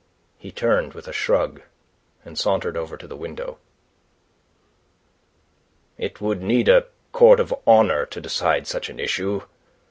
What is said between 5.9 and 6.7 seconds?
"It would need